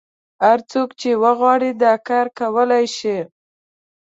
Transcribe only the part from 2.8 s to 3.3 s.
شي.